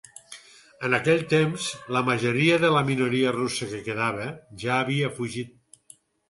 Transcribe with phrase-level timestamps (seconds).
[0.87, 4.27] En aquell temps, la majoria de la minoria russa que quedava
[4.65, 5.55] ja havia fugit.